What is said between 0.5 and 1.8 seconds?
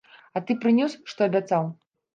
прынёс, што абяцаў?